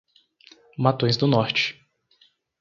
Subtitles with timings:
[0.79, 1.79] Matões do Norte